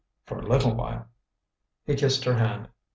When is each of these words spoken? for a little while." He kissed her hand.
for 0.25 0.39
a 0.39 0.47
little 0.47 0.73
while." 0.73 1.05
He 1.85 1.93
kissed 1.93 2.25
her 2.25 2.33
hand. 2.33 2.69